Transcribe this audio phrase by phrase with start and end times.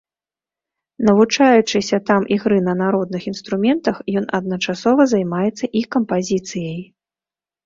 [1.09, 6.81] Навучаючыся там ігры на народных інструментах, ён адначасова займаецца і кампазіцыяй.